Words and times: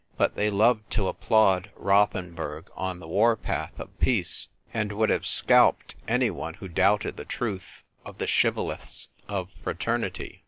But 0.17 0.33
they 0.35 0.49
loved 0.49 0.89
to 0.93 1.07
applaud 1.07 1.69
Rothenburg 1.75 2.71
on 2.75 2.97
the 2.97 3.07
war 3.07 3.35
path 3.35 3.79
of 3.79 3.99
peace, 3.99 4.47
and 4.73 4.91
would 4.93 5.11
have 5.11 5.27
scalped 5.27 5.93
anyone 6.07 6.55
who 6.55 6.67
doubted 6.67 7.17
the 7.17 7.23
truth 7.25 7.83
of 8.03 8.17
the 8.17 8.25
shibboleths 8.25 9.09
of 9.27 9.51
fraternity. 9.63 10.39